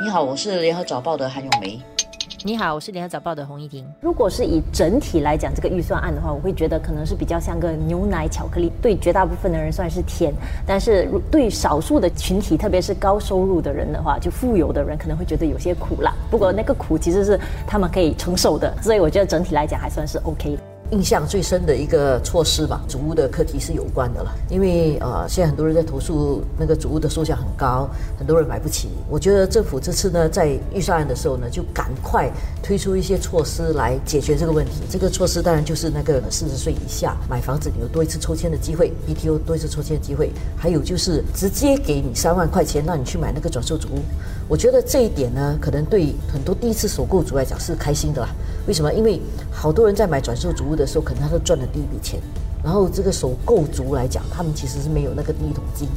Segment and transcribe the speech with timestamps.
[0.00, 1.80] 你好，我是联合早报的韩永梅。
[2.44, 3.86] 你好，我是联合早报的洪一婷。
[4.00, 10.32] 如果是以整体来讲这个预算案的话，我会觉得可能是比较像个牛奶巧克力，对绝大部分的人算是甜，
[10.66, 16.12] 但是对少数的群体，特别是高收入的人的话，就富有的人可能会觉得有些苦啦。
[16.30, 20.73] 不过那个苦其实是他们可以承受的，所以我觉得整体来讲还算是 OK 的。
[20.90, 24.30] 印象最深的一个措施吧，主屋的课题是有关的了。
[24.50, 27.88] 因为呃，现在很多人在投诉那个主屋的售价很高，
[28.18, 28.88] 很多人买不起。
[29.08, 32.30] 我觉得政府这次呢，在预算案的时候呢，就赶快
[32.62, 34.82] 推出一些措施来解决这个问题。
[34.90, 44.43] 这个措施当然就是那个四十岁以下买房子你有多一次抽签的机会，BTO 多一次抽签的机会，还有就是直接给你三万块钱让你去买那个转售主屋。
[44.46, 48.28] 我觉得这一点呢，可能对很多第一次首购族来讲是开心的啦。
[48.66, 48.92] 为什么？
[48.92, 49.20] 因为
[49.50, 52.20] 好多人在买转售主屋的时候，可能他都赚了第一笔钱。
[52.62, 55.88] 然后这个首购族来讲，他们其实是没有那个第一桶金，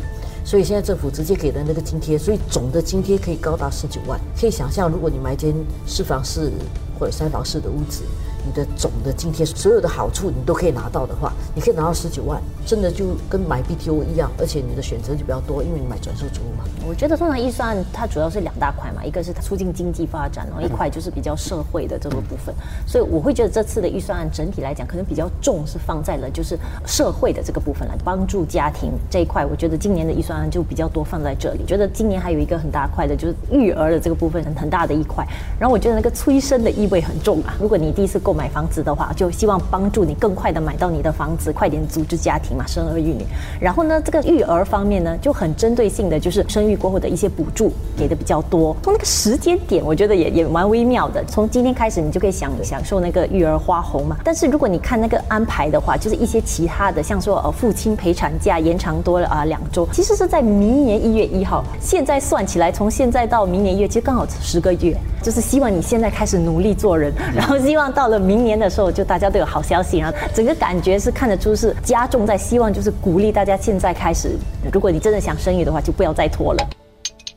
[0.46, 4.20] 所以现在政府直接给的那个津贴，所以总的津贴可以高达十九万。
[4.40, 5.54] 可以想象，如果你买一间
[5.86, 6.52] 四房式
[7.00, 8.04] 或者三房式的屋子。
[8.48, 16.64] 你的总的津贴，所有的好处你都可以拿到的话，你可以拿到十九万，真的就跟买 BTO 一样，而且你的选择就比较多，因为你买转售主屋嘛。
[16.88, 22.56] 我觉得通常预算它主要是两大块嘛，一个是促进经济发展，然后一块就是比较社会的这个部分。
[22.86, 29.46] 所以我会觉得这次的预算案整体来讲，可能比较重是放在了就是社会的这个部分来帮助家庭这一块。
[29.46, 31.66] 我觉得今年的预算案就比较多放在这里。
[31.66, 35.28] 觉得今年还有一个很大块的就是育儿的这个部分很很大的一块。
[35.60, 37.54] 然后我觉得那个催生的意味很重啊。
[37.60, 43.26] 如果你第一次购买房子的话，就希望帮助你更快的买到你的房子，快点组织家庭嘛，生儿育女。
[43.60, 48.78] 然后呢，这个育儿方面呢，就很针对性的，就是生育过后的一些补助给的比较多。
[48.84, 51.24] 从那个时间点，我觉得也也蛮微妙的。
[51.26, 54.18] 从今天开始，你就可以享享受那个育儿花红嘛。
[54.24, 61.64] 但是如果你看那个安排的话，就是一些其他的，像说呃父亲陪产假延长多了啊两周，其实是在明年一月一号。
[61.82, 64.96] 现在算起来，从现在到明年一月，其实刚好十个月。
[65.24, 70.00] 就是希望你现在开始努力做人，然后希望到了明年的时候，就大家都有好消息。
[70.00, 74.38] 然后整个感觉是看得出是加重在希望，就是鼓励大家现在开始。
[74.74, 76.70] 如果你真的想生育的话，就不要再拖了。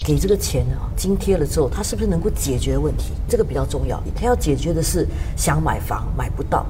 [0.04, 3.12] 给这个钱啊，津贴了之后，他是不是能够解决问题？
[3.28, 4.02] 这个比较重要。
[4.16, 5.06] 他要解决的是
[5.36, 6.66] 想买房买不到。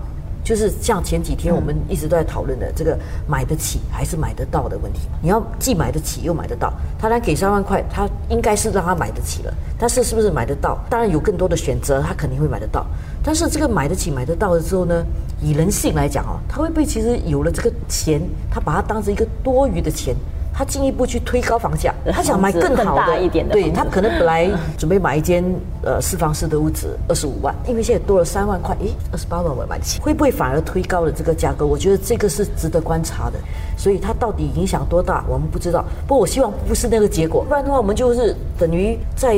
[0.50, 5.02] 就是像前几天我们一直都在讨论的这个买得起还是买得到的问题。
[5.22, 9.54] 你要既买得起又买得到，他来给三万块，他应该是让他买得起了。
[9.78, 10.76] 但是是不是买得到？
[10.90, 12.84] 当然有更多的选择，他肯定会买得到。
[13.22, 15.06] 但是这个买得起、买得到了之后呢，
[15.40, 20.16] 以人性来讲哦，他会不会其实有了这个钱，他把它当成一个多余的钱？
[20.60, 23.54] 他进一步去推高房价， 他想买更好的一点的。
[23.54, 25.42] 对他可能本来准备买一间
[25.82, 31.64] 呃四房式的屋子，二十五万，因为现在多了三万块，诶，二十八万我买得起，会不会反而推高了这个价格？
[31.64, 33.38] 我觉得这个是值得观察的。
[33.78, 35.82] 所以它到底影响多大，我们不知道。
[36.06, 39.34] 不过我希望不是那个结果，不然的话，我们就是等于在。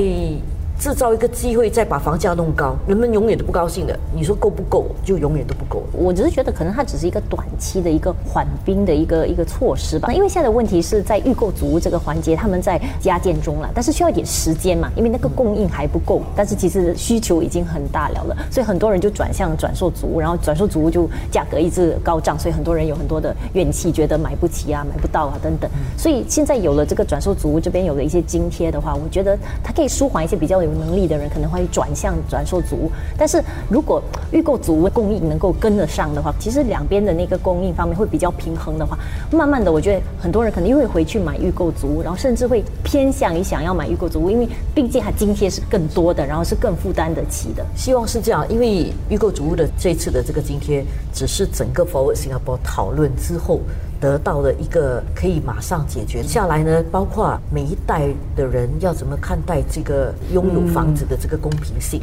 [0.82, 3.96] 制造一个机会，再把房价弄高，人们永远都不高兴的。
[4.12, 4.86] 你说够不够？
[5.04, 5.80] 就永远都不够。
[5.92, 10.08] 我只是觉得，可能它只是一个短期的一个缓兵的一个一个措施吧。
[10.08, 16.20] 那因为现在的问题是在预购足这个环节，他们在加建中了，但是需要一点时间嘛，因为那个供应还不够。
[16.34, 25.70] 但是其实需求已经很大了了，所以很多人就转向转售足，然后转售足就价格一直高涨，所以很多人有很多的怨气，觉得买不起啊，买不到啊等等。
[25.96, 30.71] 所以现在有了这个转售足这边有了一些津贴的话，我觉得它可以舒缓一些比较有。
[30.78, 38.98] 能力的人可能会转向转售足，但是如果预购足供应能够跟得上的话，其实两边的那个供应方面会比较平衡的话，
[39.30, 47.64] 慢慢的，我觉得很多人可能又会回去买预购足，然后甚至会偏向于想要买预购足，因为毕竟它津贴是更多的，然后是更负担得起的。
[47.76, 53.60] 希望是这样，因为预购足的这次的这个津贴只是整个 Forward Singapore 讨论之后。
[54.02, 62.02] 得到的一个可以马上解决下来呢，包括每一代的人要怎么看待这个拥有房子的这个公平性。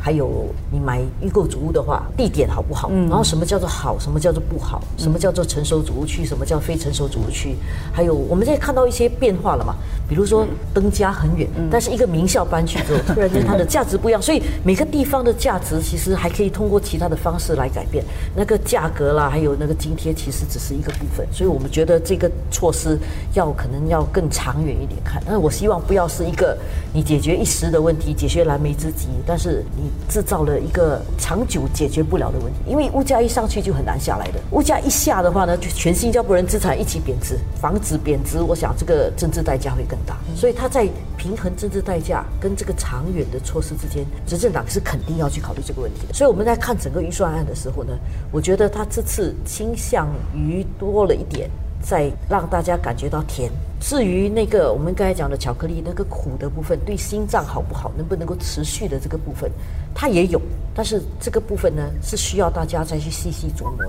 [0.00, 2.90] 还有你买预购主屋的话，地点好不好？
[3.08, 4.82] 然后什么叫做好，什么叫做不好？
[4.96, 6.24] 什么叫做成熟主屋区？
[6.24, 7.56] 什么叫非成熟主屋区？
[7.92, 9.74] 还有我们现在看到一些变化了嘛？
[10.08, 14.22] 比如说登家很远，但是一个名校搬去之后，突然间它的价值不一样。
[14.22, 18.04] 所以每个地方的价值其实还可以通过其他的方式来改变。
[18.34, 21.26] 那个价格啦，还有那个津贴，其实只是一个部分。
[21.32, 22.98] 所以我们觉得这个措施
[23.34, 25.20] 要可能要更长远一点看。
[25.26, 26.56] 但是我希望不要是一个
[26.94, 29.87] 你解决一时的问题，解决燃眉之急，但是你。
[30.08, 34.40] 制造了一个长久解决不了的问题，因为物价一上去就很难下来的。
[34.50, 40.16] 物价一下的话呢，就全新加坡人资产一起贬值，房子贬值，我想这个政治代价会更大。
[40.34, 46.14] 所以他在平衡政治代价跟这个长远的措施之间，执政党是肯定要去考虑这个问题的。
[46.14, 47.92] 所以我们在看整个预算案的时候呢，
[48.30, 51.50] 我觉得他这次倾向于多了一点，
[51.82, 53.50] 在让大家感觉到甜。
[53.80, 59.50] 至于那个我们刚才讲的巧克力那个苦的部分，对心脏好不好，能不能够持续的这个部分，
[59.94, 60.40] 它也有，
[60.74, 63.84] 但是这个部分呢是需要大家再去细细琢磨。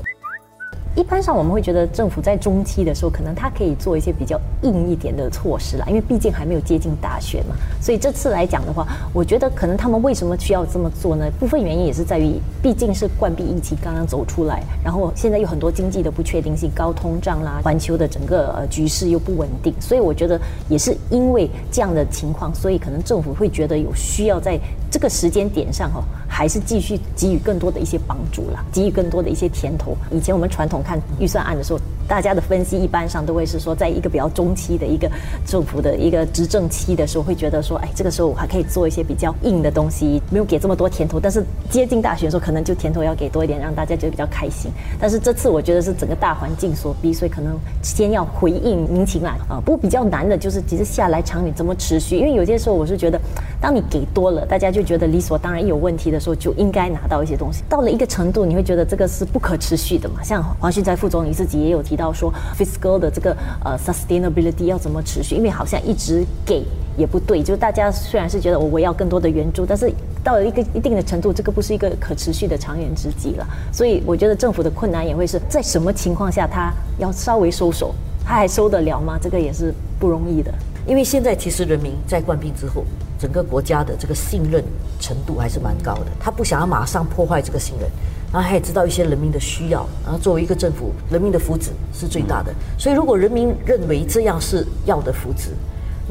[0.96, 7.56] 一般上我们会觉得政府在中期的时候，可能它可以做一些比较硬一点的措施啦，因为毕竟还没有接近大选嘛。
[7.80, 11.30] 所以这次来讲的话，我觉得可能他们为什么需要这么做呢？
[11.40, 24.60] 部分原因也是在于，毕竟是冠闭疫情刚刚走出来，然后现在有很多经济的不确定性，高通胀啦，环球的整个呃局势又不稳定，所以我觉得也是因为这样的情况，所以可能政府会觉得有需要在
[24.90, 29.96] 这个时间点上哈，还是继续给予更多的一些帮助啦，给予更多的一些甜头。
[30.12, 30.79] 以前我们传统。
[30.84, 31.80] 看预算案的时候，
[32.10, 35.08] 大家的分析一般上都会是说，在一个比较中期的一个
[35.46, 41.20] 政府的一个执政期的时候，会觉得说，哎，这个时候我还可以做一些比较硬的东西，没有给这么多甜头。
[41.20, 44.72] 但是接近大选的时候，可能就甜头要给多一点，让大家觉得比较开心。
[45.00, 49.62] 但是这次我觉得是整个大环境所逼，所以可能先要回应民情啦啊。
[49.64, 52.18] 不过比较难的就是，其实下来长远怎么持续？
[52.18, 53.22] 因为有些时候我是觉得，
[53.62, 57.64] 当你给多了，大家就觉得理所当然；一有问题的时候就应该拿到一些东西。
[57.70, 60.24] 到了一个程度，你会觉得这个是不可持续的嘛？
[60.24, 60.72] 像黄。
[60.72, 63.36] 旭在副总理自己也有提到说，fiscal 的这个
[63.66, 65.36] 呃 sustainability 要怎么持续？
[65.36, 66.64] 因为好像一直给
[66.98, 69.94] 也不对，就是大家虽然是觉得我我要更多的援助，但是
[70.24, 73.46] 到了一个一定的程度，这个不是一个可持续的长远之计了。
[73.74, 77.94] 所以我觉得政府的困难也会是在什么情况下他要稍微收手，
[78.26, 79.20] 他还收得了吗？
[79.22, 80.54] 这个也是不容易的。
[80.88, 82.84] 因为现在其实人民在冠病之后，
[83.20, 84.64] 整个国家的这个信任
[85.00, 87.88] 程度还是蛮高的，他不想要马上破坏这个信任。
[88.32, 92.54] 然后他也知道一些人民的需要，然后作为一个政府，人民的福祉是最大的。
[92.78, 95.50] 所以如果人民认为这样是要的福祉，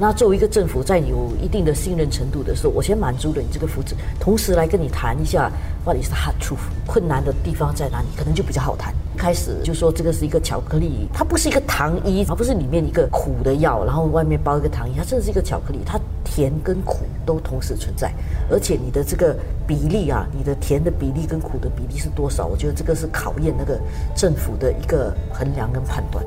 [0.00, 5.50] 那作为一个政府，在有一定的信任程度的时候，我先满足了你这个福祉，同时来跟你谈一下
[5.85, 8.94] 到底是 hard truth，困难的地方在哪里，可能就比较好谈。
[9.17, 15.99] 开始就说这个是一个巧克力，它不是一个糖衣，而不是里面一个苦的药，然后外面包一个糖衣，它真的是一个巧克力，它
[16.38, 18.12] 甜跟苦都同时存在，
[18.49, 19.37] 而且你的这个
[19.67, 22.46] 比例啊，你的甜的比例跟苦的比例是多少？
[22.46, 23.76] 我觉得这个是考验那个
[24.14, 26.25] 政府的一个衡量跟判断。